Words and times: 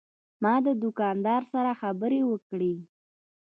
ما 0.43 0.53
د 0.65 0.67
دوکاندار 0.83 1.41
سره 1.53 1.71
خبرې 1.81 2.21
وکړې. 2.31 2.73